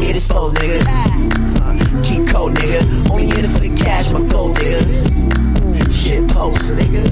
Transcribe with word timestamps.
don't 0.00 0.06
get 0.06 0.16
exposed, 0.16 0.56
nigga. 0.56 0.80
Uh, 1.60 2.02
keep 2.02 2.26
cold, 2.28 2.54
nigga. 2.54 3.10
Only 3.10 3.26
here 3.26 3.48
for 3.48 3.60
the 3.60 3.70
cash, 3.76 4.12
my 4.12 4.20
gold, 4.28 4.56
nigga. 4.56 5.92
Shit 5.92 6.28
post, 6.28 6.74
nigga. 6.74 7.04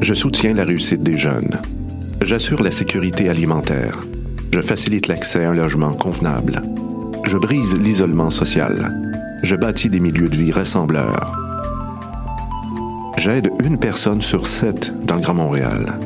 Je 0.00 0.14
soutiens 0.14 0.54
la 0.54 0.64
réussite 0.64 1.02
des 1.02 1.16
jeunes. 1.16 1.60
J'assure 2.22 2.62
la 2.62 2.70
sécurité 2.70 3.28
alimentaire. 3.28 3.98
Je 4.52 4.60
facilite 4.60 5.08
l'accès 5.08 5.44
à 5.44 5.50
un 5.50 5.54
logement 5.54 5.94
convenable. 5.94 6.62
Je 7.26 7.36
brise 7.36 7.76
l'isolement 7.76 8.30
social. 8.30 8.96
Je 9.42 9.56
bâtis 9.56 9.90
des 9.90 9.98
milieux 9.98 10.28
de 10.28 10.36
vie 10.36 10.52
rassembleurs. 10.52 11.45
J'aide 13.18 13.50
une 13.64 13.78
personne 13.78 14.20
sur 14.20 14.46
sept 14.46 14.92
dans 15.06 15.16
le 15.16 15.22
Grand 15.22 15.34
Montréal. 15.34 15.98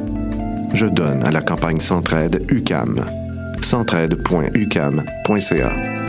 Je 0.73 0.87
donne 0.87 1.23
à 1.24 1.30
la 1.30 1.42
campagne 1.42 1.80
Centraide 1.80 2.46
UCAM. 2.51 3.05
centraide.ucam.ca. 3.60 5.99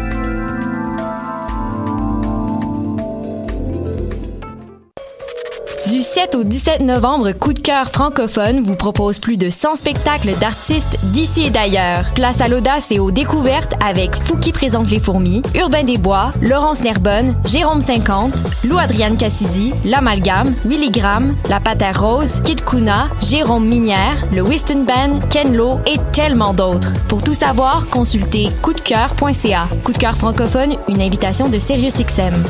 7 6.14 6.36
au 6.36 6.44
17 6.44 6.82
novembre, 6.82 7.32
Coup 7.32 7.54
de 7.54 7.60
cœur 7.60 7.90
francophone 7.90 8.62
vous 8.64 8.76
propose 8.76 9.18
plus 9.18 9.38
de 9.38 9.50
100 9.50 9.78
spectacles 9.78 10.38
d'artistes 10.42 11.00
d'ici 11.04 11.46
et 11.46 11.50
d'ailleurs. 11.50 12.12
Place 12.16 12.42
à 12.42 12.50
l'audace 12.50 12.92
et 12.92 13.00
aux 13.00 13.12
découvertes 13.12 13.76
avec 13.82 14.14
Fouki 14.16 14.52
présente 14.52 14.90
les 14.90 15.00
fourmis, 15.00 15.42
Urbain 15.56 15.86
Desbois, 15.86 16.34
Laurence 16.42 16.82
Nerbonne, 16.82 17.38
Jérôme 17.46 17.80
50, 17.80 18.34
Lou 18.66 18.78
Adriane 18.78 19.16
Cassidy, 19.16 19.74
L'Amalgame, 19.86 20.54
Willy 20.66 20.92
Graham, 20.92 21.34
La 21.48 21.62
Patère 21.62 22.02
Rose, 22.02 22.42
Kid 22.44 22.66
Kuna, 22.66 23.08
Jérôme 23.22 23.66
Minière, 23.66 24.26
le 24.34 24.42
Whiston 24.42 24.84
Band, 24.84 25.22
Ken 25.30 25.56
Lo 25.56 25.80
et 25.88 25.98
tellement 26.12 26.54
d'autres. 26.54 26.92
Pour 27.08 27.24
tout 27.24 27.34
savoir, 27.34 27.88
consultez 27.88 28.50
coupdecoeur.ca. 28.62 29.70
Coup 29.86 29.94
de 29.94 29.98
cœur 29.98 30.18
francophone, 30.18 30.76
une 30.90 31.02
invitation 31.02 31.48
de 31.48 31.58
SiriusXM. 31.58 32.44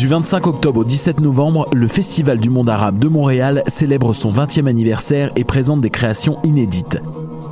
Du 0.00 0.08
25 0.08 0.46
octobre 0.46 0.80
au 0.80 0.84
17 0.84 1.20
novembre, 1.20 1.68
le 1.74 1.86
Festival 1.86 2.38
du 2.38 2.48
monde 2.48 2.70
arabe 2.70 2.98
de 2.98 3.06
Montréal 3.06 3.62
célèbre 3.66 4.14
son 4.14 4.32
20e 4.32 4.66
anniversaire 4.66 5.30
et 5.36 5.44
présente 5.44 5.82
des 5.82 5.90
créations 5.90 6.38
inédites. 6.42 7.02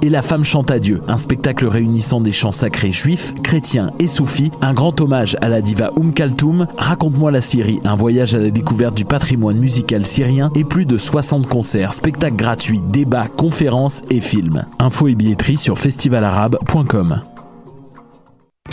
Et 0.01 0.09
la 0.09 0.23
femme 0.23 0.45
chante 0.45 0.71
à 0.71 0.79
Dieu, 0.79 1.03
un 1.09 1.19
spectacle 1.19 1.67
réunissant 1.67 2.23
des 2.23 2.33
chants 2.33 2.51
sacrés 2.51 2.91
juifs, 2.91 3.35
chrétiens 3.43 3.91
et 3.99 4.07
soufis, 4.07 4.51
un 4.63 4.73
grand 4.73 4.99
hommage 4.99 5.37
à 5.43 5.51
la 5.51 5.61
diva 5.61 5.91
Oum 5.99 6.15
Kaltoum, 6.15 6.69
Raconte-moi 6.79 7.31
la 7.31 7.43
Syrie, 7.43 7.81
un 7.85 7.97
voyage 7.97 8.35
à 8.35 8.39
la 8.39 8.51
découverte 8.51 8.95
du 8.95 9.05
patrimoine 9.05 9.59
musical 9.59 10.07
syrien 10.07 10.51
et 10.57 10.65
plus 10.65 10.87
de 10.87 10.97
60 10.97 11.47
concerts, 11.49 11.93
spectacles 11.93 12.37
gratuits, 12.37 12.81
débats, 12.81 13.29
conférences 13.29 14.01
et 14.09 14.23
films. 14.23 14.65
Info 14.79 15.07
et 15.09 15.15
billetterie 15.15 15.59
sur 15.59 15.79
festivalarabe.com. 15.79 17.21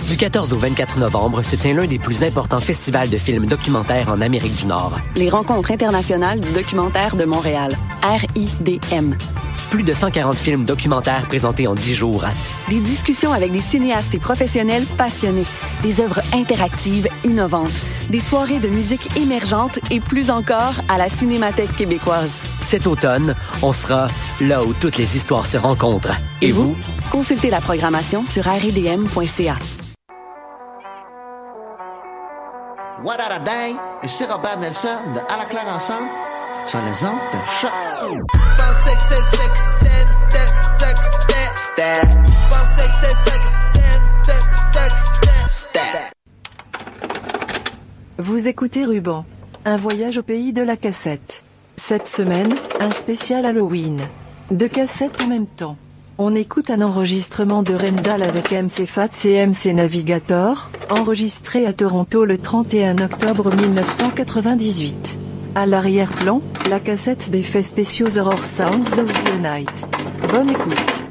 Du 0.08 0.18
14 0.18 0.54
au 0.54 0.58
24 0.58 1.00
novembre 1.00 1.42
se 1.42 1.56
tient 1.56 1.74
l'un 1.74 1.88
des 1.88 1.98
plus 1.98 2.24
importants 2.24 2.60
festivals 2.60 3.10
de 3.10 3.18
films 3.18 3.48
documentaires 3.48 4.10
en 4.10 4.22
Amérique 4.22 4.56
du 4.56 4.68
Nord. 4.68 4.94
Les 5.16 5.30
rencontres 5.30 5.72
internationales 5.72 6.40
du 6.40 6.52
documentaire 6.52 7.16
de 7.16 7.26
Montréal, 7.26 7.76
RIDM. 8.04 9.16
Plus 9.72 9.84
de 9.84 9.94
140 9.94 10.38
films 10.38 10.64
documentaires 10.64 11.28
présentés 11.28 11.66
en 11.66 11.74
10 11.74 11.94
jours. 11.96 12.24
Des 12.70 12.80
discussions 12.80 13.34
avec 13.34 13.52
des 13.52 13.62
cinéastes 13.62 14.14
et 14.14 14.20
professionnels 14.20 14.86
passionnés, 14.98 15.46
des 15.82 16.00
œuvres 16.00 16.22
interactives 16.34 17.08
innovantes, 17.24 17.74
des 18.10 18.20
soirées 18.20 18.60
de 18.60 18.68
musique 18.68 19.10
émergente 19.18 19.80
et 19.90 20.00
plus 20.00 20.30
encore 20.30 20.76
à 20.88 20.98
la 20.98 21.10
Cinémathèque 21.10 21.76
québécoise. 21.76 22.38
Cet 22.62 22.86
automne, 22.86 23.36
on 23.64 23.74
sera 23.74 24.08
là 24.40 24.64
où 24.64 24.74
toutes 24.74 24.98
les 24.98 25.18
histoires 25.18 25.48
se 25.48 25.58
rencontrent. 25.58 26.16
Et, 26.42 26.52
vous? 26.52 26.76
Consultez 27.12 27.50
la 27.50 27.60
programmation 27.60 28.24
sur 28.26 28.44
rdm.ca. 28.44 29.56
What 33.06 33.18
Nelson 34.58 34.98
de 35.14 35.20
ensemble 35.70 36.10
sur 36.66 36.80
les. 36.80 37.06
Vous 48.18 48.48
écoutez 48.48 48.86
Ruban, 48.86 49.24
un 49.66 49.78
voyage 49.78 50.18
au 50.18 50.24
pays 50.24 50.52
de 50.52 50.64
la 50.64 50.76
cassette. 50.76 51.44
Cette 51.76 52.08
semaine, 52.08 52.56
un 52.80 52.90
spécial 52.90 53.46
Halloween. 53.46 54.02
Deux 54.50 54.68
cassettes 54.68 55.22
en 55.22 55.28
même 55.28 55.46
temps. 55.46 55.78
On 56.18 56.34
écoute 56.34 56.70
un 56.70 56.80
enregistrement 56.80 57.62
de 57.62 57.74
Rendal 57.74 58.24
avec 58.24 58.52
MC 58.52 58.86
Fats 58.86 59.26
et 59.26 59.46
MC 59.46 59.74
Navigator, 59.74 60.72
enregistré 60.90 61.66
à 61.66 61.74
Toronto 61.74 62.24
le 62.24 62.38
31 62.38 63.00
octobre 63.00 63.54
1998. 63.54 65.20
À 65.56 65.66
l'arrière-plan, 65.66 66.42
la 66.70 66.80
cassette 66.80 67.32
d'effets 67.32 67.64
spéciaux 67.64 68.18
Horror 68.18 68.46
Sounds 68.46 68.98
of 68.98 69.12
the 69.26 69.42
Night. 69.42 69.88
Bonne 70.32 70.52
écoute. 70.52 71.05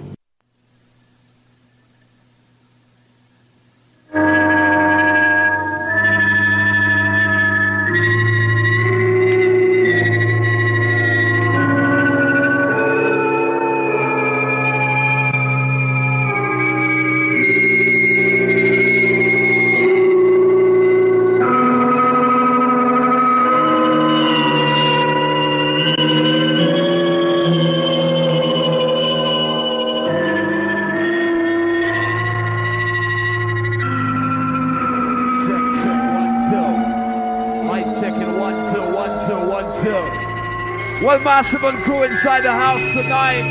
And 41.34 41.82
crew 41.82 42.04
inside 42.04 42.44
the 42.44 42.52
house 42.52 42.78
tonight. 42.94 43.42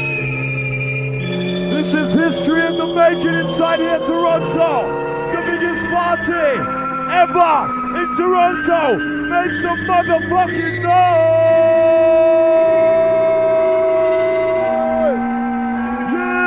This 1.70 1.94
is 1.94 2.14
history 2.14 2.66
in 2.66 2.78
the 2.78 2.86
making 2.86 3.34
inside 3.34 3.80
here, 3.80 4.00
Toronto. 4.00 4.88
The 5.34 5.42
biggest 5.42 5.84
party 5.92 6.32
ever 7.12 7.68
in 8.00 8.16
Toronto. 8.16 8.98
Make 9.28 9.52
some 9.62 9.80
motherfucking 9.80 10.82
noise! 10.82 10.94
Yeah! 16.14 16.40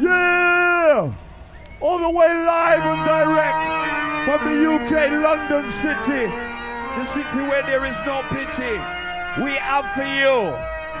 Yeah! 0.00 1.12
All 1.82 1.98
the 1.98 2.08
way 2.08 2.28
live 2.46 2.84
and 2.86 3.04
direct 3.04 3.64
from 4.24 4.40
the 4.48 4.54
UK, 4.72 4.92
London 5.20 5.70
City 5.82 6.50
the 6.96 7.04
city 7.14 7.38
where 7.48 7.62
there 7.62 7.84
is 7.86 7.96
no 8.04 8.22
pity. 8.30 9.09
We 9.38 9.52
have 9.52 9.94
for 9.94 10.02
you 10.02 10.50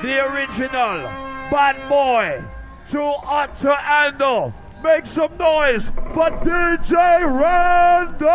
the 0.02 0.24
original 0.24 1.02
bad 1.50 1.88
boy, 1.88 2.44
too 2.88 3.02
hot 3.02 3.58
to 3.62 3.74
handle. 3.74 4.54
Make 4.84 5.04
some 5.06 5.36
noise 5.36 5.84
for 6.14 6.30
DJ 6.46 7.26
Randall! 7.26 8.30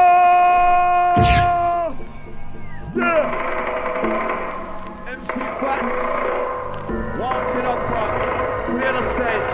Yeah! 2.94 3.56
MC 5.07 5.39
Fats, 5.63 5.98
wanted 7.18 7.65
up 7.65 7.80
front, 7.88 8.13
clear 8.68 8.91
the 8.91 9.03
stage. 9.15 9.51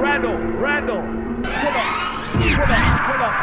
Randall, 0.00 0.38
Randall, 0.58 1.02
pull 1.42 1.76
up, 1.76 1.92
pull 2.32 2.72
up, 2.72 3.04
pull 3.04 3.22
up. 3.22 3.36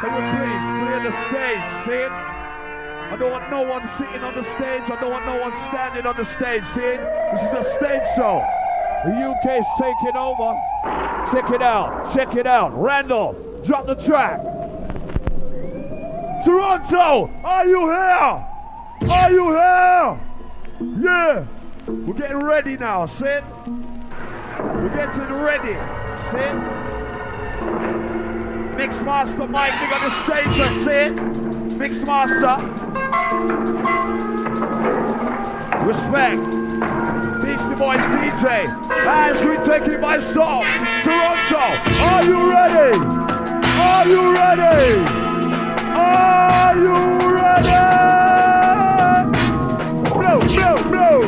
Can 0.00 0.10
you 0.14 0.22
please 0.38 0.66
clear 0.78 1.00
the 1.02 1.12
stage, 1.26 1.66
see 1.84 2.00
it? 2.06 2.39
I 3.10 3.16
don't 3.16 3.32
want 3.32 3.50
no 3.50 3.62
one 3.62 3.90
sitting 3.98 4.22
on 4.22 4.34
the 4.36 4.44
stage. 4.54 4.88
I 4.88 5.00
don't 5.00 5.10
want 5.10 5.26
no 5.26 5.40
one 5.40 5.52
standing 5.68 6.06
on 6.06 6.16
the 6.16 6.24
stage. 6.24 6.64
See? 6.66 6.80
This 6.80 7.42
is 7.42 7.66
a 7.66 7.76
stage 7.76 8.06
show. 8.14 8.40
The 9.04 9.10
UK's 9.10 9.66
taking 9.80 10.16
over. 10.16 10.54
Check 11.32 11.50
it 11.50 11.60
out. 11.60 12.14
Check 12.14 12.36
it 12.36 12.46
out. 12.46 12.72
Randall, 12.80 13.34
drop 13.64 13.86
the 13.86 13.96
track. 13.96 14.40
Toronto, 16.44 17.28
are 17.42 17.66
you 17.66 17.80
here? 17.80 18.46
Are 19.10 19.30
you 19.32 19.48
here? 19.48 20.20
Yeah. 21.02 21.46
We're 21.86 22.14
getting 22.14 22.38
ready 22.38 22.76
now. 22.76 23.06
See? 23.06 23.24
We're 23.24 24.94
getting 24.94 25.32
ready. 25.34 25.74
See? 26.30 27.00
Mixmaster 28.78 29.50
Mike, 29.50 29.72
big 29.80 29.92
on 29.92 30.00
the 30.08 30.24
stage, 30.24 30.60
I 30.60 31.06
it. 31.08 31.16
Mixmaster. 31.76 32.99
Respect. 35.84 36.40
Beastie 37.42 37.74
Boys 37.74 37.98
DJ. 37.98 38.68
As 39.06 39.42
we 39.44 39.56
take 39.66 39.88
it 39.88 40.00
by 40.00 40.18
storm. 40.20 40.64
Toronto, 41.02 41.58
are 42.04 42.24
you 42.24 42.50
ready? 42.50 42.98
Are 43.80 44.06
you 44.08 44.32
ready? 44.32 45.04
Are 45.96 46.76
you 46.76 46.94
ready? 47.34 47.80
Blow, 50.10 50.38
blow, 50.40 50.76
blow. 50.88 51.20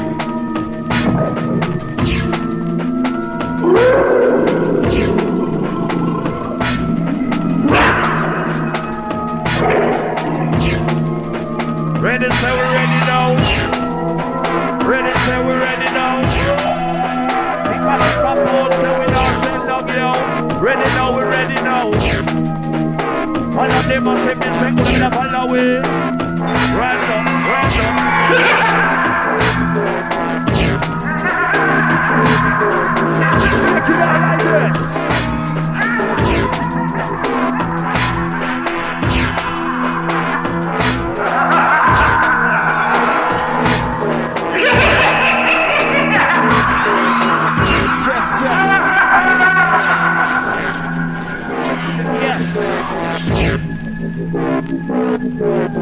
Ready, 12.03 12.29
say 12.29 12.51
we're 12.51 12.73
ready 12.75 12.99
now. 13.07 13.29
Ready, 14.85 15.13
say 15.21 15.39
we're 15.47 15.61
ready 15.61 15.85
now. 15.95 16.19
Think 17.63 17.83
back 17.83 18.03
and 18.03 18.17
pop 18.23 18.73
say 18.81 18.91
we 18.99 19.07
now 19.07 19.41
send 19.41 19.63
love 19.69 19.89
you. 19.89 20.11
Ready 20.59 20.87
now, 20.97 21.15
we're 21.15 21.31
ready 21.31 21.55
now. 21.55 21.87
All 23.57 23.71
of 23.71 23.87
them 23.87 24.05
been 24.05 24.41
saying, 24.41 24.75
we're 24.75 24.85
gonna 24.85 25.11
follow 25.13 25.55
it. 25.55 25.87
Random, 26.75 27.25
random. 27.47 27.97
Check 33.71 33.89
it 33.89 34.03
out 34.03 34.21
like 34.23 34.75
this. 34.75 35.32
Oh! 55.35 55.73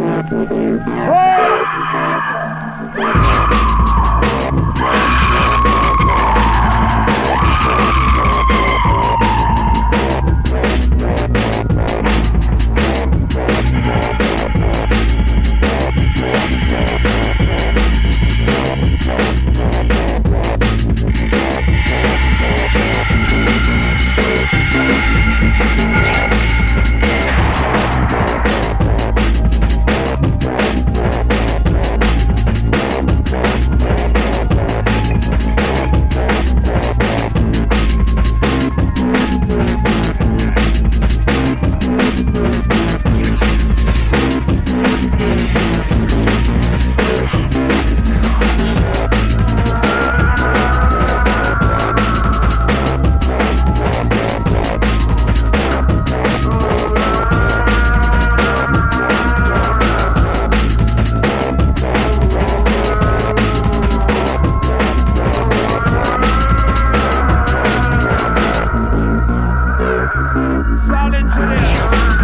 Sound 70.91 71.15
engineer. 71.15 72.20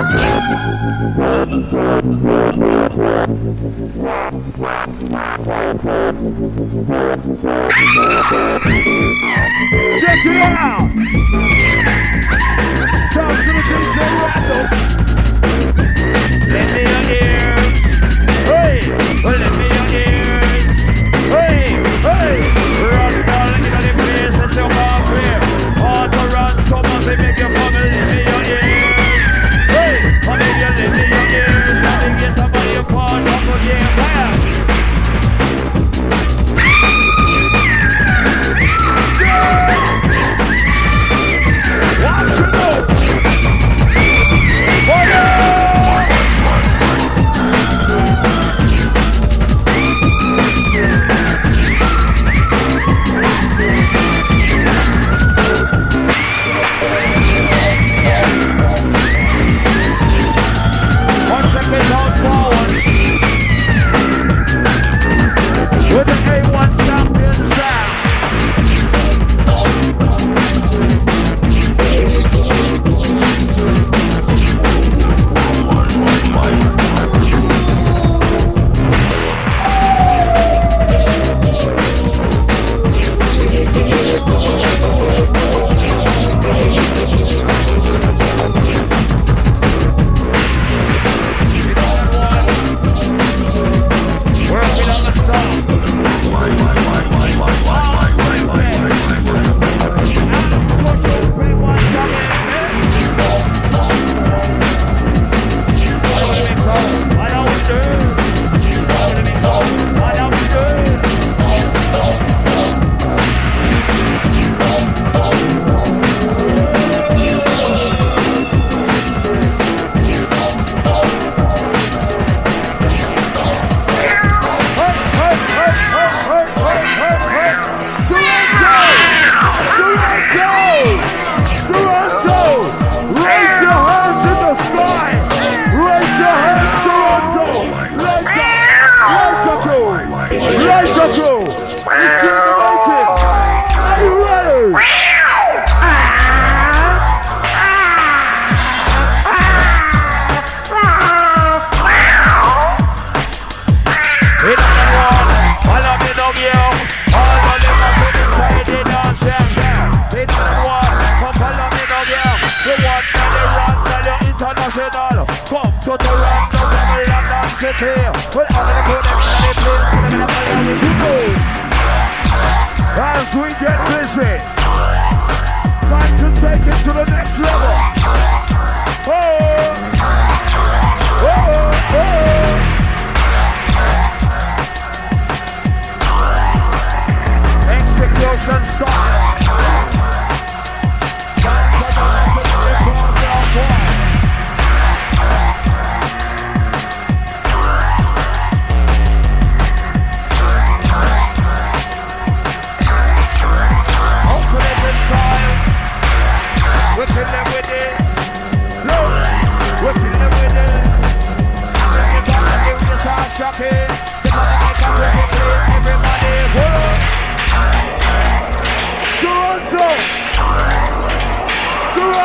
Check 0.00 0.08
it 10.24 10.40
out! 10.40 10.88
Sounds 13.12 13.44
of 13.44 13.52
the 13.52 13.62
DJ 13.68 13.84
Randall. 13.98 14.64
Let 16.48 16.66
me 16.72 16.80
your 16.80 17.04
ears. 17.20 17.76
Hey, 18.48 18.80
let 19.22 19.52
me 19.58 19.69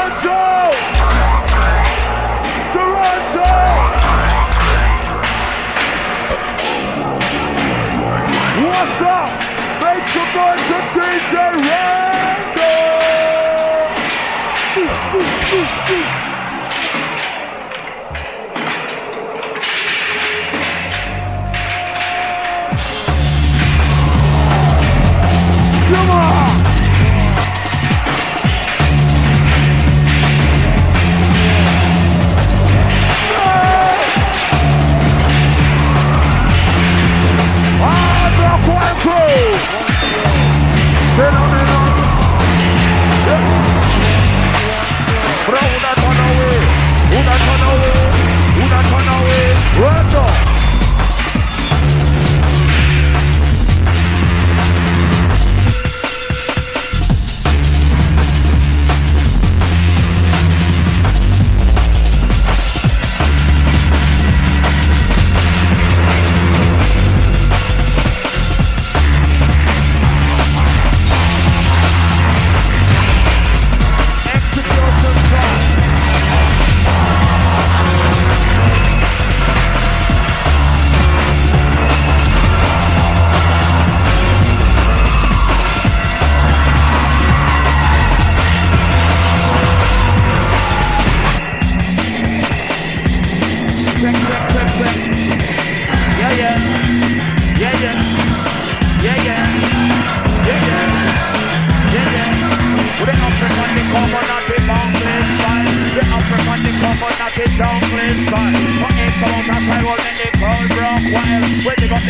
What's 0.05 0.23
up? 9.01 9.29
Make 9.81 10.07
some 10.09 10.31
noise 10.35 10.61
for 10.69 10.83
DJ 10.93 11.33
Randall! 11.33 11.94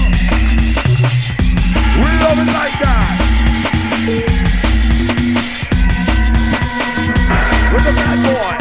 like 2.29 2.79
that. 2.79 3.17
With 7.73 7.83
the 7.83 7.93
bad 7.93 8.57
boy. 8.57 8.60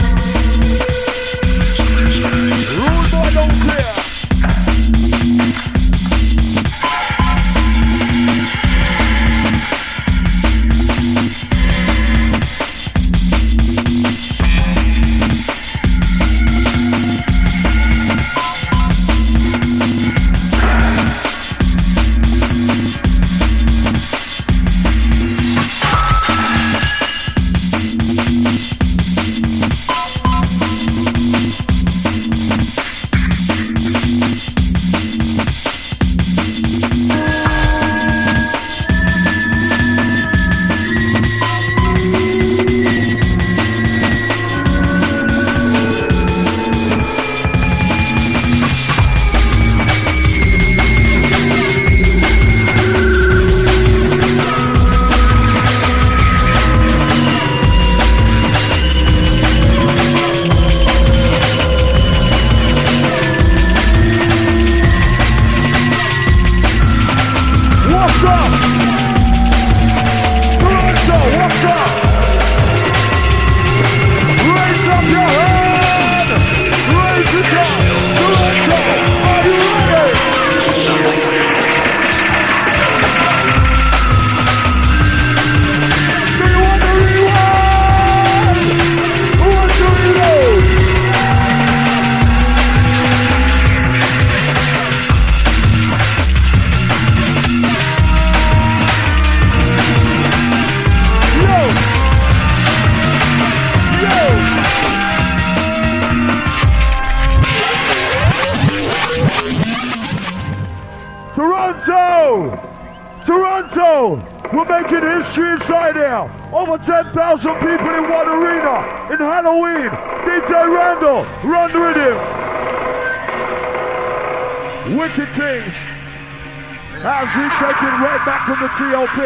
TLP 128.81 129.21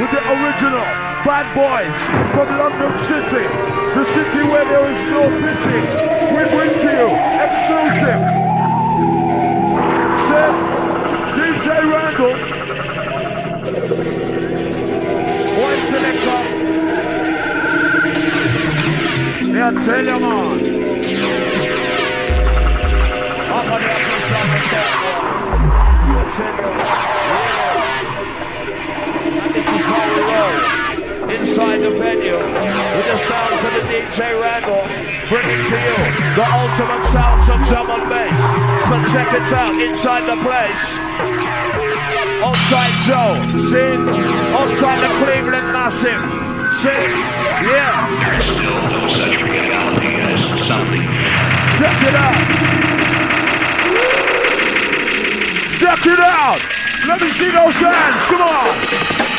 with 0.00 0.08
the 0.12 0.22
original 0.32 0.88
bad 1.28 1.46
boys 1.52 1.92
from 2.32 2.48
London 2.56 2.96
City, 3.04 3.44
the 3.92 4.00
city 4.16 4.40
where 4.48 4.64
there 4.64 4.88
is 4.90 4.96
no 5.12 5.28
pity. 5.44 5.76
We 6.32 6.48
bring 6.48 6.72
to 6.80 6.88
you 6.88 7.12
exclusive. 7.44 8.24
Sir, 10.24 10.56
DJ 11.36 11.84
Randall, 11.92 12.32
One 15.60 15.80
selector. 15.90 16.40
Yeah, 19.52 19.76
tell 19.84 20.00
you 20.06 20.18
man. 20.18 20.58
Up 23.52 23.68
on 23.70 23.80
the 23.82 23.90
Inside 31.60 31.82
the 31.84 31.90
venue, 31.90 32.40
with 32.40 33.04
the 33.04 33.18
sounds 33.28 33.60
of 33.68 33.72
the 33.76 33.84
DJ 33.92 34.32
Randall, 34.40 34.80
bringing 35.28 35.60
to 35.68 35.76
you 35.76 35.96
the 36.32 36.46
ultimate 36.56 37.04
sounds 37.12 37.44
of 37.52 37.60
drum 37.68 37.90
and 38.00 38.08
bass. 38.08 38.40
So 38.88 38.96
check 39.12 39.28
it 39.28 39.52
out 39.52 39.76
inside 39.76 40.24
the 40.24 40.40
place. 40.40 40.84
Outside 42.40 42.96
Joe, 43.04 43.36
sing. 43.68 44.08
Outside 44.56 45.00
the 45.04 45.12
Cleveland 45.20 45.68
Massive, 45.76 46.24
sing. 46.80 47.12
Yeah. 47.68 48.08
There's 48.08 48.56
still 48.56 48.80
no 48.88 49.04
such 49.20 49.36
reality 49.44 50.16
as 50.16 50.40
something. 50.64 51.12
Check 51.76 51.98
it 52.08 52.16
out. 52.24 52.40
Check 55.76 56.06
it 56.08 56.20
out. 56.20 56.62
Let 57.06 57.20
me 57.20 57.28
see 57.36 57.50
those 57.52 57.76
hands. 57.76 58.22
Come 58.32 58.48
on. 58.48 58.76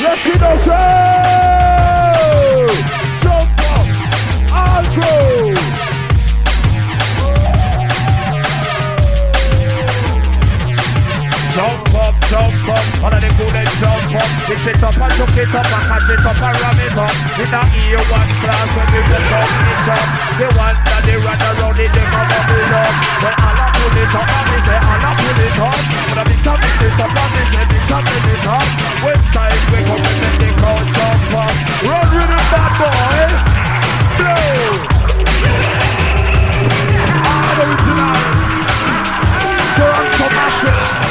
Let's 0.03 0.21
see 0.21 0.37
those 0.37 0.65
hands. 0.65 1.60
Jump 2.67 3.59
up. 3.59 3.87
I'll 4.53 4.95
go. 4.95 5.90
Jump 11.51 11.83
up, 11.99 12.15
jump 12.31 12.63
up, 12.71 13.03
all 13.03 13.11
of 13.11 13.19
the 13.19 13.27
good 13.27 13.55
and 13.59 13.67
jump 13.75 14.15
up. 14.15 14.29
Pick 14.47 14.71
it 14.71 14.83
up 14.87 14.95
and 14.95 15.13
look 15.19 15.35
it 15.35 15.51
up 15.51 15.67
and 15.67 15.83
catch 15.83 16.07
it 16.07 16.23
up 16.23 16.39
and 16.39 16.55
ram 16.63 16.79
it 16.79 16.95
up. 16.95 17.11
In 17.11 17.49
the 17.51 17.59
ear 17.91 17.99
one 18.07 18.31
class 18.39 18.71
when 18.71 18.87
you 18.95 19.03
get 19.03 19.27
up, 19.35 19.51
it 19.51 19.91
up. 19.91 20.07
The 20.31 20.47
one 20.55 20.79
that 20.79 21.01
they 21.03 21.17
run 21.19 21.41
around 21.43 21.75
it, 21.75 21.91
they 21.91 22.07
come 22.07 22.31
up 22.31 22.51
it 22.55 22.71
up. 22.71 22.93
When 23.19 23.35
all 23.35 23.59
I 23.59 23.67
pull 23.67 23.99
it 23.99 24.15
up, 24.15 24.31
and 24.31 24.47
they 24.47 24.59
say 24.63 24.79
all 24.79 25.03
I 25.03 25.11
pull 25.11 25.43
it 25.43 25.59
up. 25.59 25.75
When 25.91 26.15
I 26.15 26.23
be 26.23 26.35
jumping 26.39 26.79
it 26.87 26.99
up, 27.03 27.19
and 27.19 27.31
they 27.35 27.45
say 27.51 27.65
be 27.67 27.79
jumping 27.83 28.27
it 28.31 28.47
up. 28.47 28.67
When 29.03 29.19
time 29.35 29.59
we 29.75 29.79
come 29.91 30.03
and 30.07 30.17
then 30.23 30.35
they 30.39 30.53
crowd 30.55 30.87
jump 30.87 31.35
up. 31.35 31.51
Run 31.83 32.07
with 32.15 32.31
it, 32.31 32.47
bad 32.47 32.71
boy. 32.79 33.27
Blow. 34.23 34.71
Original. 37.59 38.23
Toronto 39.75 40.27
Massive. 40.31 41.10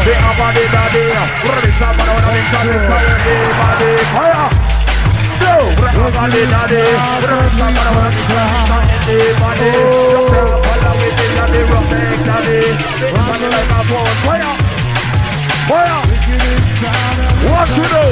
The 0.00 0.14
abadi 0.16 0.64
daddy, 0.72 1.04
release 1.44 1.78
the 1.80 1.88
man 1.92 2.08
on 2.08 2.16
the 2.24 2.32
inside, 2.40 2.72
the 2.72 3.36
body, 3.60 3.90
fire! 4.16 4.48
Go! 5.40 5.52
Abadi 6.00 6.42
daddy, 6.52 6.80
release 6.80 7.56
the 7.60 7.68
man 7.68 7.84
on 7.84 7.94
the 8.00 8.12
inside, 8.16 8.88
the 9.06 9.16
body, 9.40 9.70
follow 10.64 10.94
with 11.00 11.20
it, 11.20 11.30
daddy, 11.36 11.60
rock 11.70 11.86
neck, 11.90 12.20
daddy, 12.28 12.60
body 13.12 13.46
like 13.54 13.70
a 13.70 13.80
phone, 13.90 14.14
fire! 14.24 14.54
Fire! 15.68 16.00
What 17.50 17.68
you 17.76 17.84
do? 17.92 18.04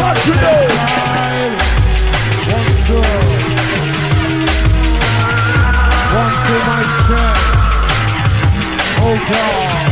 What 0.00 0.16
you 0.26 0.34
do? 0.34 1.43
Oh 9.06 9.12
God. 9.28 9.83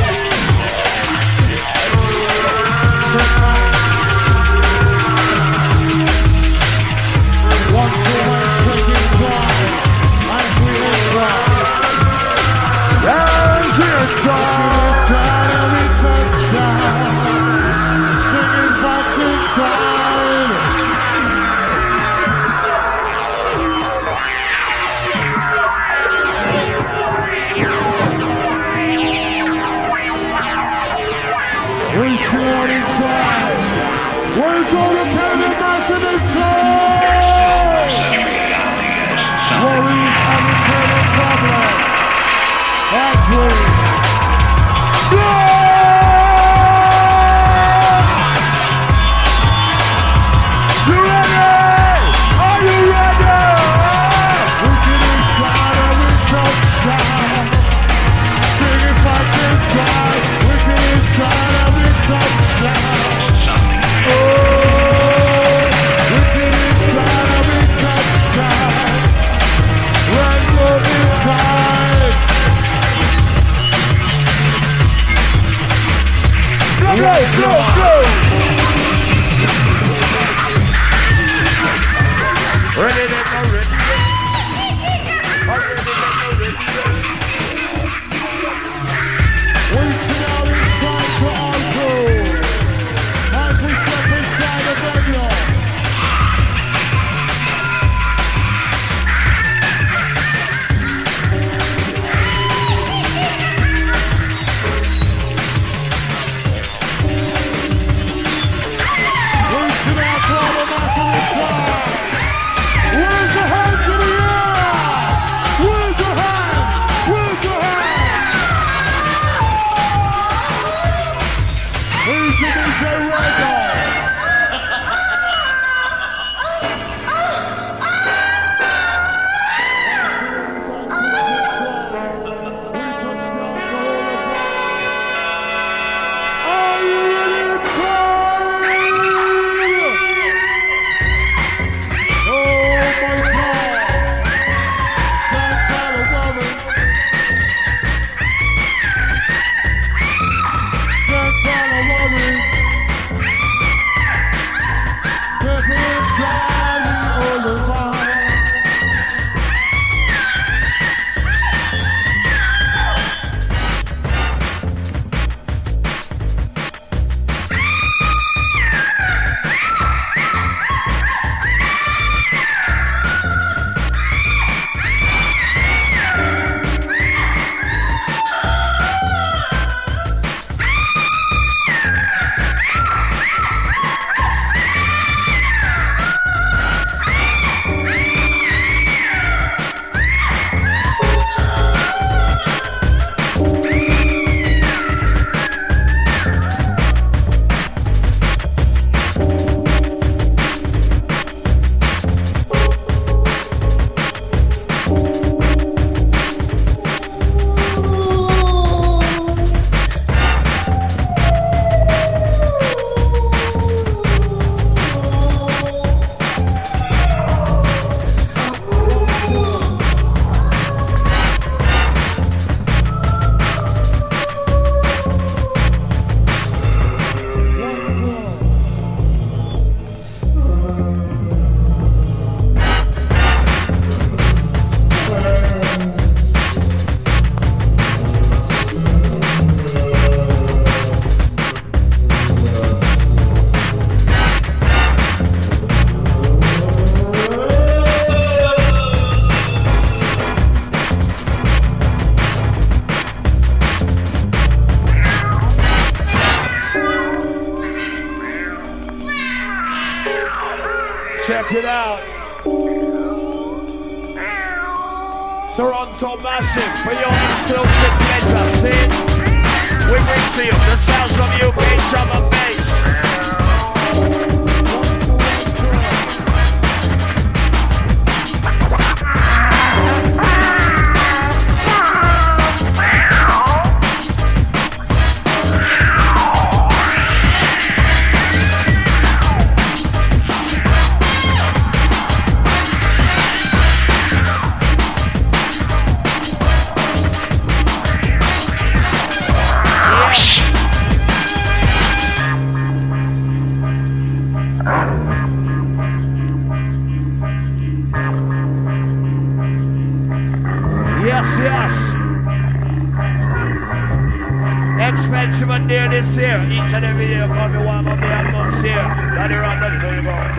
judgment 315.31 315.69
day 315.69 315.87
this 315.89 316.17
year. 316.17 316.43
Each 316.51 316.75
and 316.75 316.85
every 316.85 317.07
year, 317.07 317.29
God, 317.29 317.53
we 317.53 317.59
warm 317.59 317.87
up 317.87 317.99
the 318.01 318.07
atmosphere. 318.07 318.75
That 318.75 319.29
they 319.29 319.37
run 319.37 319.61
that 319.61 319.81
going 319.81 320.07
on. 320.09 320.33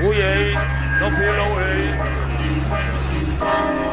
Oh, 0.00 0.12
yeah, 0.12 0.98
no 1.00 1.10
feel 1.10 1.38
away. 3.68 3.83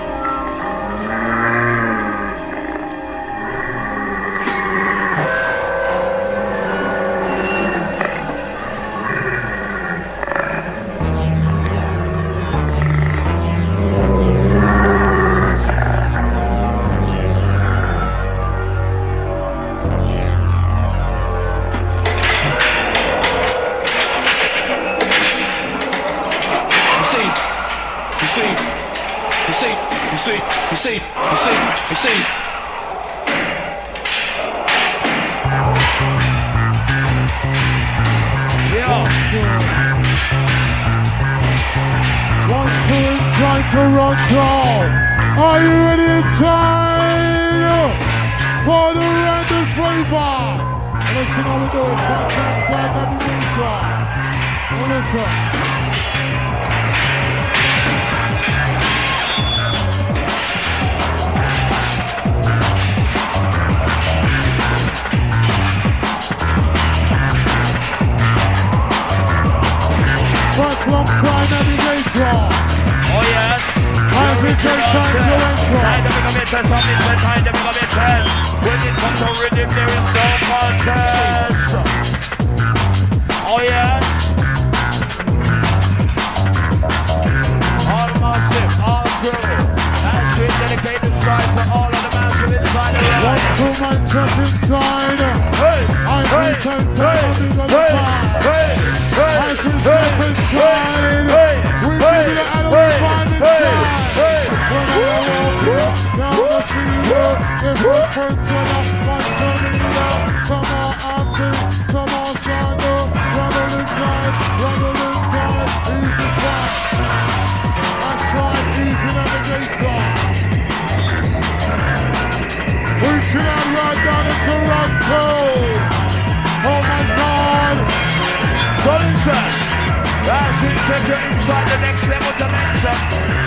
next 131.81 132.05
level 132.07 132.31
dimension. 132.37 132.97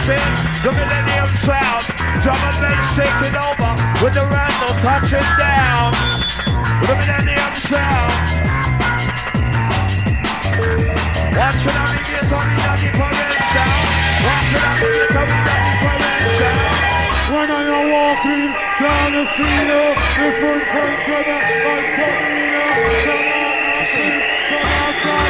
See 0.04 0.18
the 0.66 0.70
millennium 0.74 1.30
sound. 1.46 1.82
Drum 2.22 2.36
and 2.36 2.58
bass 2.60 2.86
taking 2.98 3.36
over 3.38 3.70
with 4.02 4.14
the 4.14 4.26
random 4.26 4.74
touching 4.82 5.30
down. 5.38 5.94
With 6.80 6.90
the 6.90 6.96
millennium 6.98 7.54
sound. 7.62 8.12
Watching 11.38 11.76
our 11.78 11.88
media 11.94 12.22
coming 12.30 12.58
down 12.58 12.78
the 12.82 12.90
parade 12.98 13.42
sound. 13.54 13.86
Watching 14.26 14.64
our 14.66 14.76
media 14.82 15.06
coming 15.14 15.42
down 15.46 15.62
the 15.64 15.74
parade 15.82 16.30
sound. 16.38 16.74
When 17.34 17.48
I 17.50 17.62
am 17.70 17.86
walking 17.94 18.46
down 18.82 19.08
the 19.14 19.24
street, 19.32 19.66
different 20.18 20.64
friends 20.70 21.06
are 21.14 21.24
that 21.26 21.44
my 21.64 21.80
coming 21.96 23.18
up. 23.18 23.23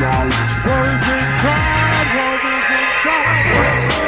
Words 0.00 1.08
inside, 1.08 2.06
words 2.14 2.44
inside. 2.70 4.07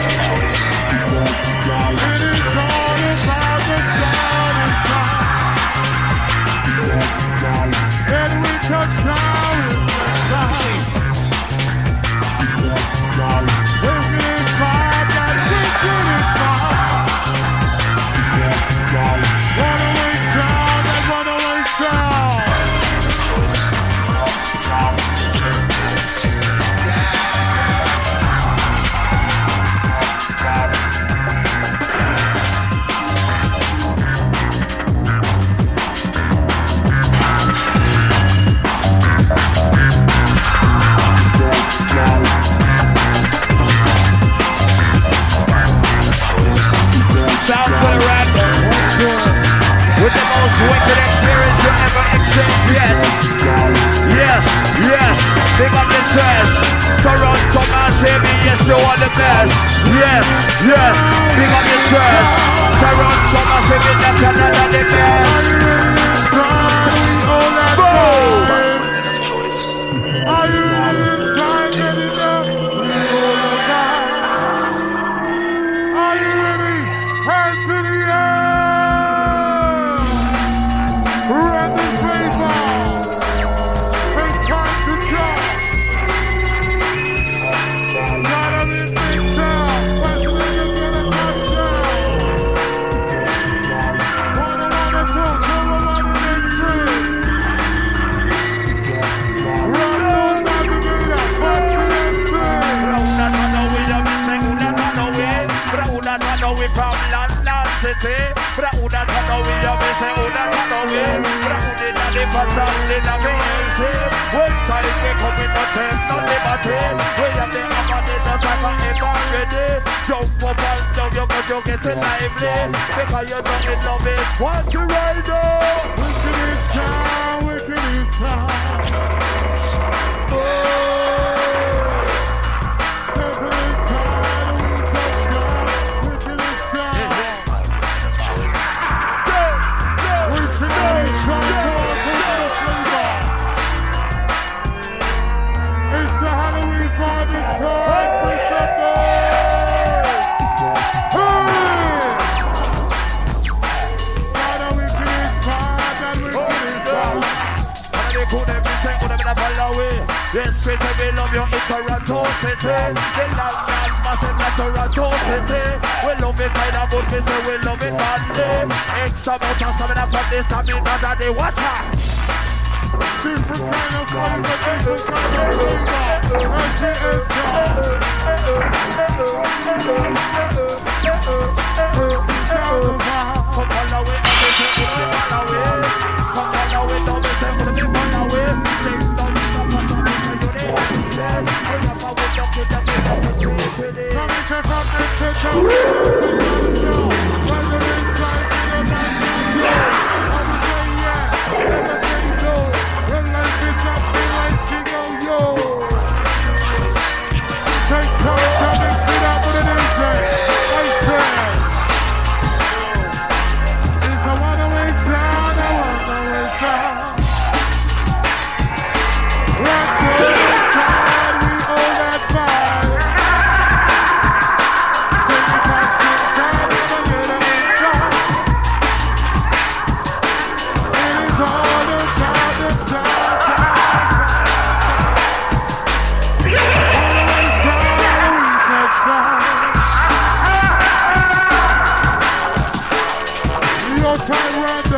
Your 244.21 244.29
time, 244.29 244.90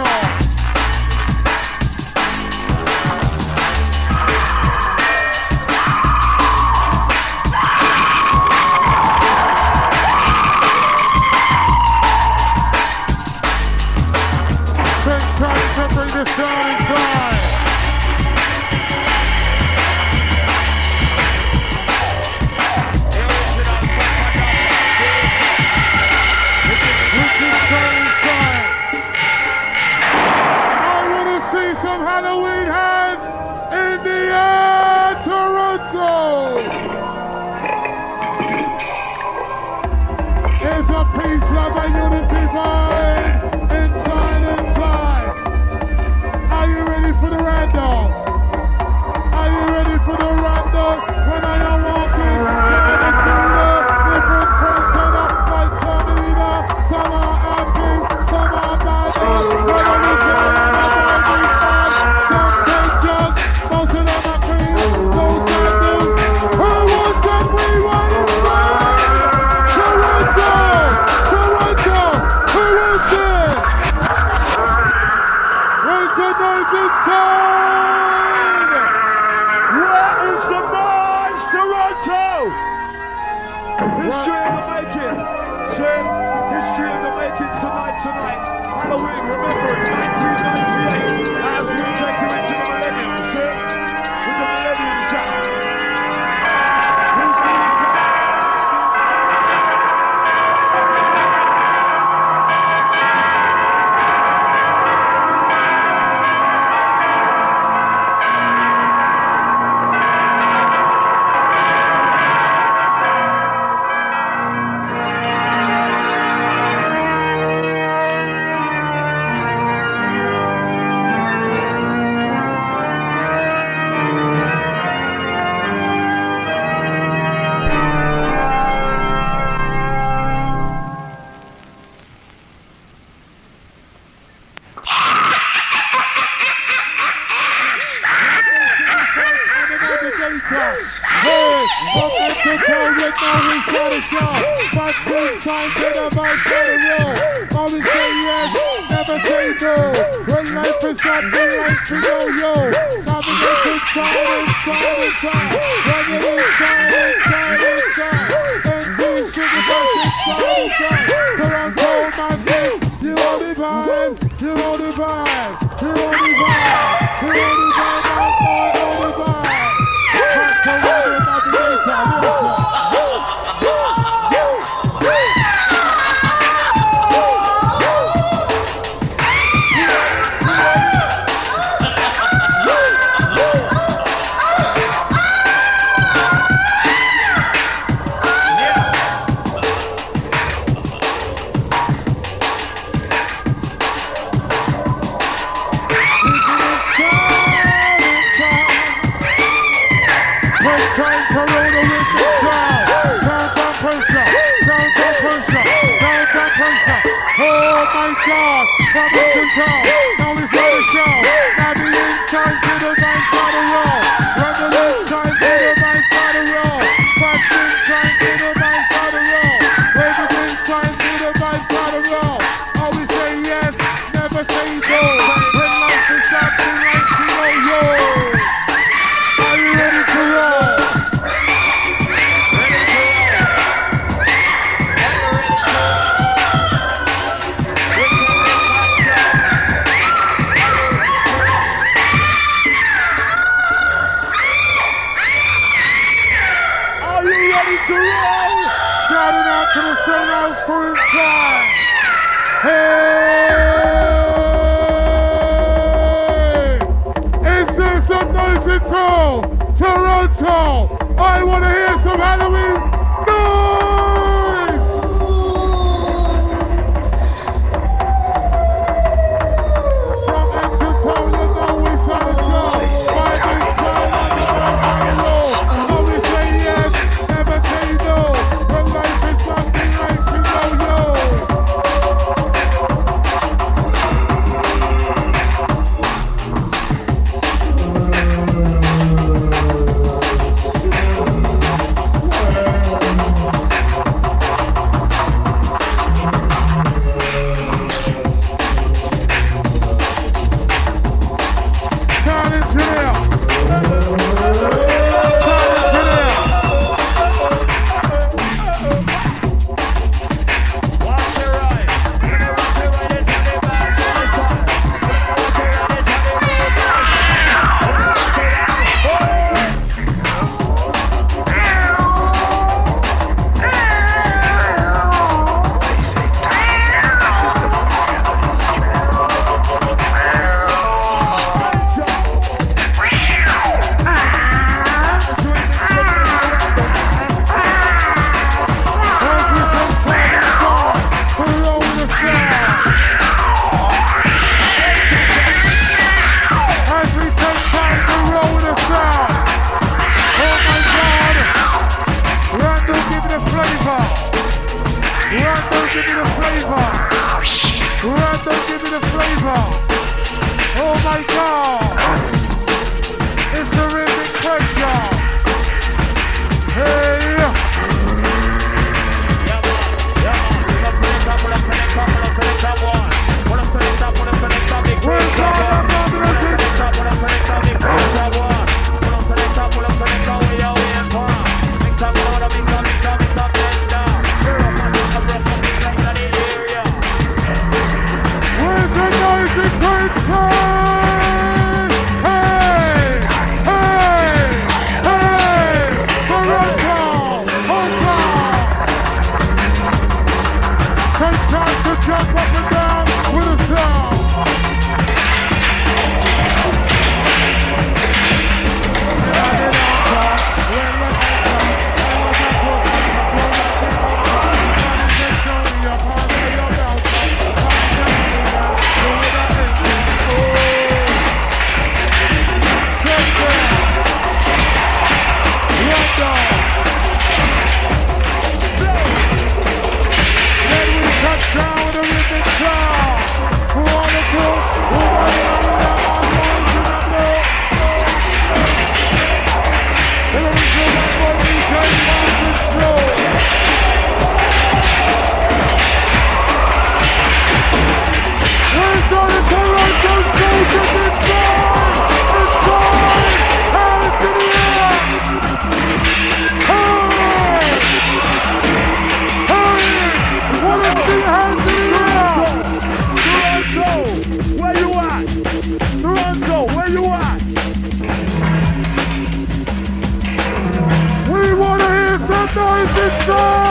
noise 473.20 473.61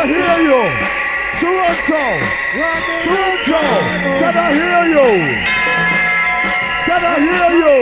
I 0.00 0.08
hear 0.08 0.40
you? 0.48 0.64
Toronto! 1.36 2.24
Toronto! 3.04 3.60
Can 4.16 4.32
I 4.32 4.48
hear 4.56 4.80
you? 4.96 5.12
Can 6.88 7.04
I 7.04 7.20
hear 7.20 7.52
you? 7.60 7.76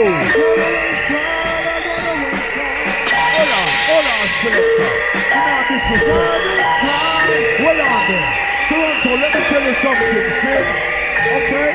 Hold 3.15 3.51
on, 3.55 3.71
hold 3.87 4.03
on, 4.11 4.27
selector. 4.43 4.91
You 7.55 7.71
on 7.71 7.79
there. 7.79 8.27
Toronto, 8.67 9.11
let 9.15 9.31
me 9.31 9.39
tell 9.47 9.63
you 9.63 9.75
something, 9.79 10.11
see? 10.43 10.59
Okay? 11.39 11.71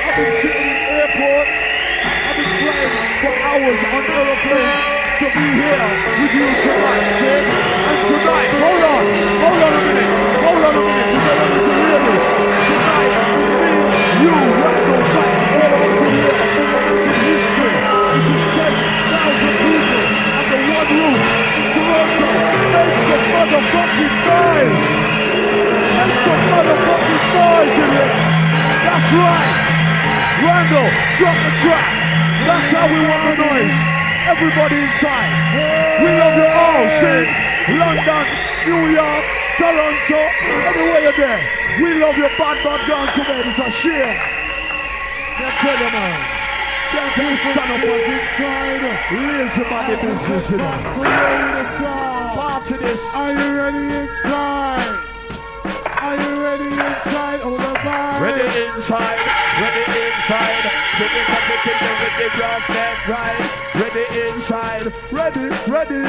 I've 0.00 0.16
been 0.16 0.32
sitting 0.40 0.64
in 0.64 0.80
airports. 0.96 1.60
I've 2.08 2.40
been 2.40 2.56
flying 2.56 3.20
for 3.20 3.36
hours 3.36 3.80
on 3.84 4.00
aeroplanes 4.00 5.03
to 5.14 5.30
be 5.30 5.46
here 5.46 5.78
with 6.18 6.34
you 6.34 6.48
tonight, 6.66 7.06
see? 7.22 7.46
And 7.46 8.02
tonight, 8.02 8.50
hold 8.58 8.82
on, 8.82 9.04
hold 9.46 9.62
on 9.62 9.72
a 9.78 9.82
minute, 9.86 10.10
hold 10.42 10.58
on 10.58 10.74
a 10.74 10.82
minute, 10.82 11.06
because 11.14 11.26
I 11.30 11.34
want 11.38 11.54
you 11.54 11.62
to 11.62 11.74
hear 11.86 12.02
this. 12.02 12.24
Tonight, 12.66 13.14
me, 13.62 13.70
you, 14.26 14.34
Randall 14.34 15.06
Fats, 15.14 15.38
all 15.54 15.70
of 15.70 15.82
us 15.86 16.02
are 16.02 16.14
here 16.18 16.34
in 16.34 17.14
history. 17.30 17.78
This 18.10 18.26
is 18.26 18.42
10,000 18.58 19.54
people 19.54 20.02
under 20.34 20.60
one 20.82 20.90
roof 20.98 21.22
in 21.22 21.66
Toronto. 21.78 22.30
Make 22.74 22.98
some 23.06 23.24
motherfucking 23.38 24.16
noise! 24.18 24.86
Make 25.94 26.18
some 26.26 26.42
motherfucking 26.58 27.24
noise 27.38 27.76
in 27.78 27.90
here! 27.94 28.18
That's 28.82 29.08
right! 29.14 29.62
Randall, 30.42 30.90
drop 31.22 31.38
the 31.38 31.52
track! 31.62 31.86
That's 32.50 32.66
how 32.74 32.90
we 32.90 32.98
want 33.06 33.22
the 33.30 33.34
noise! 33.46 33.93
Everybody 34.24 34.76
inside! 34.76 36.00
We 36.00 36.08
love 36.16 36.36
you 36.40 36.48
all! 36.48 36.88
Sing! 36.96 37.28
London, 37.76 38.24
New 38.64 38.96
York, 38.96 39.24
Toronto, 39.58 40.20
everywhere 40.64 41.02
you're 41.02 41.12
there! 41.12 41.40
We 41.76 42.00
love 42.00 42.16
your 42.16 42.30
bad 42.38 42.56
bad 42.64 42.88
guns 42.88 43.12
today, 43.12 43.42
it's 43.44 43.58
a 43.58 43.70
shame! 43.70 44.16
Can't 45.36 45.58
tell 45.60 45.76
you 45.76 45.90
man! 45.92 46.16
Can't 46.90 47.12
keep 47.14 47.38
stand 47.52 47.68
up 47.68 47.84
on 47.84 48.00
this 48.08 48.24
side! 48.40 48.84
Lazy 49.12 49.62
body 49.68 49.96
business, 49.96 50.50
you 50.50 50.56
know! 50.56 50.72
Party 52.34 52.76
this! 52.78 53.14
Are 53.14 53.30
you 53.30 53.56
ready 53.56 53.94
inside? 53.94 55.03
Are 56.04 56.20
you 56.20 56.42
ready 56.42 56.68
inside? 56.68 57.40
All 57.40 57.56
the 57.56 57.72
vibe. 57.80 58.20
Ready 58.20 58.44
inside, 58.68 59.24
ready 59.56 59.84
inside, 59.88 60.64
ready 61.00 61.20
for 61.32 61.42
the 61.48 61.56
killer 61.64 61.94
with 61.96 62.16
the 62.20 62.28
rough 62.44 62.68
and 62.84 63.00
ride. 63.08 63.40
Ready 63.80 64.04
inside, 64.20 64.86
ready, 65.10 65.48
ready. 65.64 66.02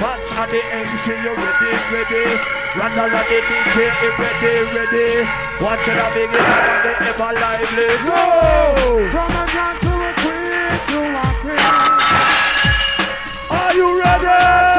Pants 0.00 0.32
on 0.32 0.48
the 0.48 0.60
MC, 0.64 1.06
you 1.12 1.32
ready, 1.44 1.72
ready. 1.92 2.24
Randall 2.72 3.04
on 3.04 3.28
the 3.28 3.38
DJ, 3.44 3.76
you 4.00 4.10
ready, 4.16 4.54
ready. 4.72 5.28
Watch 5.60 5.86
it, 5.92 6.00
a 6.00 6.08
big 6.16 6.32
it, 6.32 6.40
and 6.40 6.80
the 6.84 6.92
ever 7.12 7.32
lively. 7.36 7.88
Go! 8.00 9.12
From 9.12 9.28
a 9.28 9.44
man 9.44 9.76
to 9.84 9.92
a 9.92 10.12
queen 10.24 10.72
to 10.88 11.00
a 11.04 11.28
queen. 11.44 11.68
Are 13.50 13.72
you 13.74 13.88
ready? 14.00 14.73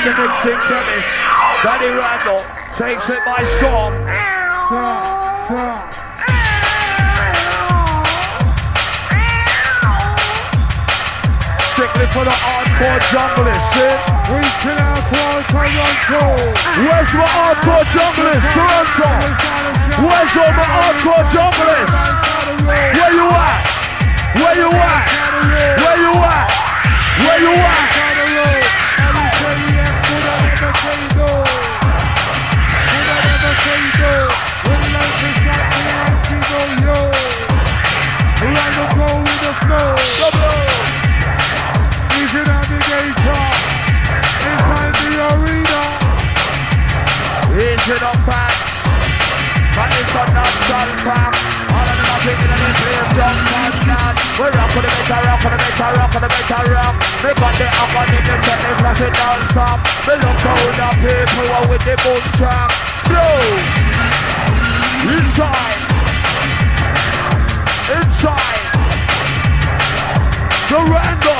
With 0.00 0.16
the 0.16 0.56
chemist, 0.64 1.12
Danny 1.62 1.92
Randall 1.92 2.40
takes 2.80 3.04
it 3.10 3.20
by 3.26 3.44
storm. 3.60 3.92
Strictly 11.74 12.06
for 12.16 12.24
the 12.24 12.32
hardcore 12.32 13.00
junglers? 13.12 13.60
We 14.32 14.40
can 14.64 14.80
hardcore 14.80 15.44
Toronto. 15.52 16.24
Where's 16.80 17.12
my 17.12 17.28
hardcore 17.36 17.84
junglers, 17.92 18.44
Toronto? 18.56 19.10
Where's 20.00 20.34
all 20.40 20.52
my 20.56 20.64
hardcore 20.80 21.28
junglers? 21.28 21.92
Where 22.96 23.12
you 23.12 23.28
at? 23.28 23.62
Where 24.34 24.56
you 24.56 24.70
at? 24.72 25.08
Where 25.76 25.98
you 26.00 26.12
at? 26.24 26.48
Where 27.20 27.40
you 27.40 27.52
at? 27.52 27.99
Into 47.60 47.92
the 47.92 48.14
facts, 48.24 48.72
and 48.88 49.92
it's 50.00 50.14
a 50.16 50.24
natural 50.32 50.90
fact. 51.04 51.36
All 51.68 51.84
of 51.84 51.96
them 51.98 52.08
are 52.08 52.22
thinking 52.24 52.48
of 52.48 52.56
this 52.56 52.76
place, 52.80 53.10
jump 53.20 53.36
and 53.36 53.74
stand. 53.84 54.16
We 54.40 54.46
rock 54.48 54.70
with 54.72 54.86
the 54.88 54.92
better 55.10 55.28
rock, 55.28 55.44
with 55.44 55.52
the 55.52 55.60
better 55.60 55.98
rock, 55.98 56.10
with 56.14 56.24
the 56.24 56.30
better 56.30 56.72
rock. 56.72 56.94
Me 57.20 57.30
got 57.36 57.54
the 57.60 57.68
agony, 57.68 58.16
me 58.16 58.34
take 58.40 58.62
the 58.64 58.72
flash 58.80 59.00
it 59.04 59.12
down 59.12 59.40
stop. 59.52 59.78
Me 60.08 60.14
look 60.24 60.40
how 60.40 60.56
the 60.72 60.88
people 61.04 61.52
are 61.52 61.66
with 61.68 61.84
the 61.84 61.94
boom 62.00 62.22
track. 62.38 62.70
Blow! 63.10 63.44
Inside! 65.04 65.20
Inside! 65.20 65.69
Durando! 70.70 71.39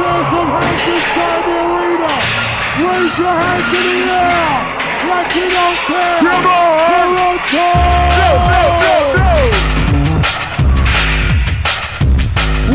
Some 0.00 0.48
hands 0.48 0.80
inside 0.80 1.44
the 1.44 1.56
arena? 1.60 2.12
Raise 2.80 3.16
your 3.20 3.36
hands 3.36 3.68
in 3.68 3.84
the 3.84 4.00
air 4.08 4.48
like 5.10 5.30
you 5.36 5.46
don't 5.50 5.76
care. 5.88 6.18
Come 6.24 6.46
on. 6.46 6.88
Toronto. 6.88 7.66
Go, 8.16 8.28
go, 8.50 8.62
go, 8.80 8.94
go! 9.16 9.28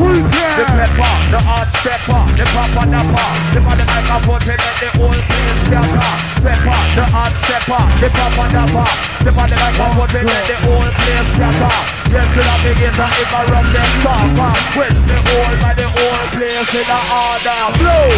We 0.02 0.22
The 0.22 0.30
can. 0.30 0.66
pepper, 0.78 1.14
the 1.32 1.40
hot 1.42 1.70
stepper, 1.86 2.26
the 2.34 2.46
papa 2.50 2.82
napper, 2.90 3.30
the 3.54 3.62
man 3.62 3.78
the 3.78 3.86
microphone 3.86 4.42
to 4.42 4.54
let 4.58 4.76
the 4.82 4.90
whole 4.98 5.14
place 5.14 5.62
scatter. 5.70 6.14
Pepper, 6.42 6.78
the 6.98 7.06
hot 7.14 7.34
stepper, 7.46 7.82
the 8.02 8.10
papa 8.10 8.44
napper, 8.50 8.90
the 9.22 9.30
man 9.30 9.48
the 9.54 9.58
microphone 9.62 10.10
to 10.10 10.20
let 10.26 10.44
the 10.50 10.58
whole 10.66 10.90
place 10.98 11.30
scatter. 11.38 11.78
Yes, 12.10 12.26
we 12.34 12.42
have 12.42 12.62
begin 12.66 12.90
to 12.90 13.06
interrupt 13.22 13.70
them 13.70 13.92
talker. 14.02 14.54
With 14.74 14.98
the 14.98 15.18
whole 15.30 15.56
by 15.62 15.74
the 15.78 15.86
whole 15.86 16.26
place 16.34 16.74
in 16.74 16.86
the 16.90 17.00
order. 17.06 17.62
Blow! 17.78 18.10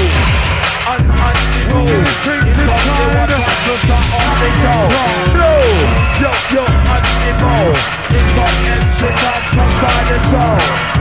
And, 0.88 1.03
and. 1.03 1.39
In 1.68 2.55
come 2.63 2.88
the 2.88 3.07
water 3.20 3.36
to 3.36 3.74
start 3.84 4.07
on 4.15 4.32
the 4.39 4.49
show. 4.63 4.84
Blow! 5.36 5.59
Yo, 6.24 6.32
yo, 6.55 6.63
and 6.63 7.05
the 7.20 7.32
go. 7.36 7.55
In 8.15 8.26
come 8.32 8.59
MC 8.80 9.01
Dance 9.11 9.49
from 9.51 9.72
side 9.76 10.07
the 10.07 10.18
show. 10.32 10.97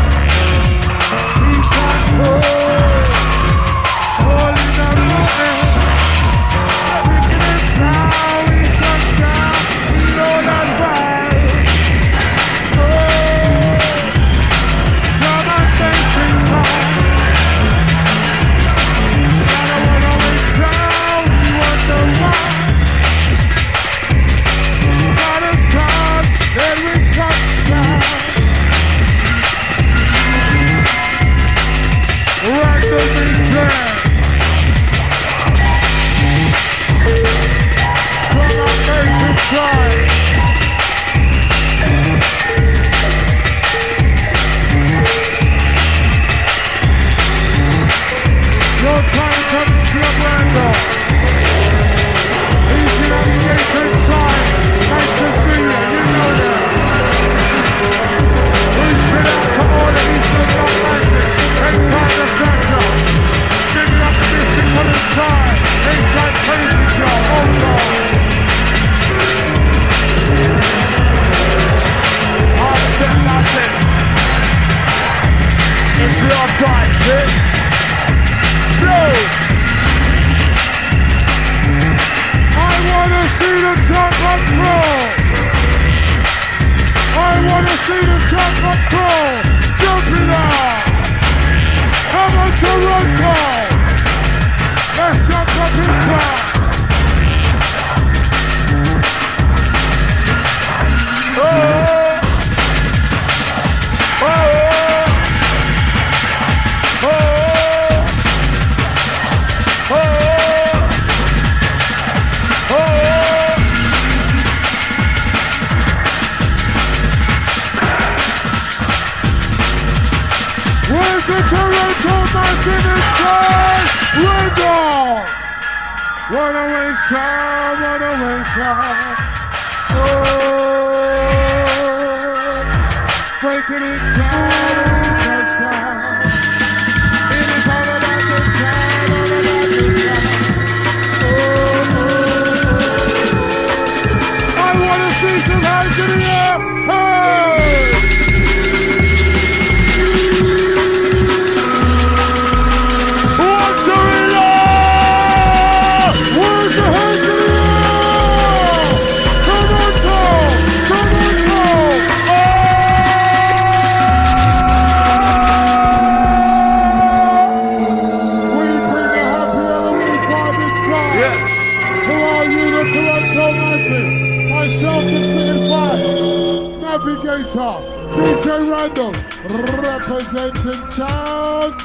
See 145.85 146.36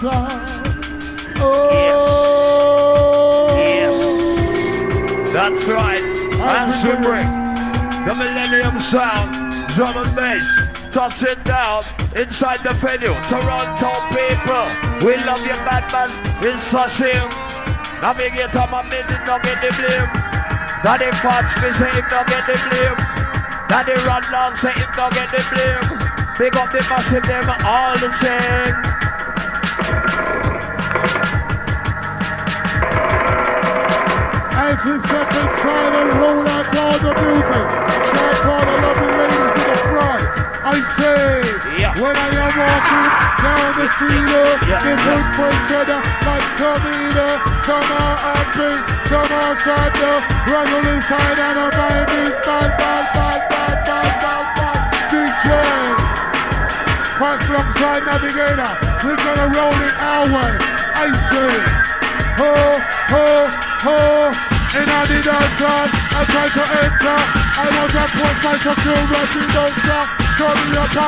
Southside. 0.02 1.38
Oh, 1.38 1.70
Yes. 3.56 3.97
That's 5.32 5.68
right. 5.70 6.02
Handsome 6.41 7.02
Brick. 7.02 7.30
The 8.08 8.16
Millennium 8.18 8.80
Sound. 8.82 9.30
Drum 9.76 9.97
and 9.97 10.16
bass. 10.16 10.47
Toss 10.91 11.22
it 11.22 11.43
down 11.45 11.84
inside 12.16 12.64
the 12.64 12.74
venue. 12.82 13.14
Toronto 13.30 13.93
people. 14.10 14.66
We 15.06 15.18
love 15.22 15.45
you, 15.45 15.54
Batman. 15.70 16.10
It's 16.41 16.66
Sasim. 16.74 17.30
Navigator, 18.02 18.68
my 18.72 18.82
minute, 18.89 19.22
don't 19.26 19.43
get 19.43 19.62
the 19.62 19.70
blame. 19.78 20.10
Daddy 20.82 21.12
Fox, 21.22 21.54
we 21.62 21.72
say 21.78 21.91
him 21.93 22.06
get 22.10 22.45
the 22.49 22.58
blame. 22.58 22.97
Daddy 23.70 23.93
Run 24.02 24.24
Long 24.32 24.58
say 24.58 24.74
him 24.74 24.89
don't 24.95 25.14
get 25.14 25.30
the 25.30 25.45
blame. 25.54 25.99
Big 26.39 26.58
up 26.58 26.72
the 26.72 26.82
massive, 26.89 27.24
them 27.24 27.47
all 27.64 27.99
the 27.99 28.12
same. 28.18 28.91
As 34.72 34.80
we 34.88 34.95
step 35.03 35.28
inside 35.28 35.95
and 35.99 36.15
roll 36.15 36.47
out 36.47 36.63
all 36.80 36.95
the 36.95 37.11
music, 37.11 37.67
shout 38.07 38.39
all 38.47 38.63
the 38.63 38.78
lovely 38.80 39.11
ladies 39.19 39.51
to 39.51 39.63
the 39.67 39.78
front. 39.91 40.24
I 40.63 40.76
say, 40.95 41.28
when 41.99 42.15
I 42.15 42.32
am 42.39 42.55
walking 42.55 43.07
down 43.43 43.67
the 43.76 43.88
street, 43.91 44.32
uh, 44.32 44.63
different 44.80 45.28
of 45.43 45.84
the 45.91 45.97
like 46.24 46.47
Tamina, 46.55 47.30
come 47.67 47.91
out 47.99 48.19
and 48.32 48.47
bring, 48.55 48.80
come 49.11 49.32
outside 49.43 49.91
the 49.91 50.13
rattle 50.47 50.88
inside 50.88 51.39
and 51.51 51.57
a 51.59 51.67
baby, 51.76 52.32
bad, 52.39 52.72
bad, 52.80 53.05
bad, 53.11 53.39
bad, 53.51 53.76
bad, 53.84 54.13
bad, 54.24 54.45
bad, 54.55 54.80
DJ. 55.11 55.47
Pass 57.19 57.43
alongside 57.43 58.03
Navigator, 58.07 58.72
we're 59.03 59.19
gonna 59.19 59.51
roll 59.51 59.80
it 59.84 59.95
our 59.99 60.26
way. 60.32 60.53
I 60.95 61.11
say, 61.28 61.59
ho, 62.39 62.55
ho, 63.11 63.28
ho. 63.84 64.51
And 64.74 64.88
I 64.89 65.03
did 65.05 65.26
not 65.26 65.43
start, 65.59 65.89
I 66.15 66.24
tried 66.32 66.53
to 66.55 66.63
enter. 66.80 67.17
I 67.59 67.67
was 67.76 67.91
point 68.15 68.39
by 68.39 68.55
some 68.55 68.80
rushing, 69.11 69.47
don't 69.51 69.76
stop. 69.84 70.07
Show 70.38 70.47
me 70.47 70.76
power. 70.95 71.01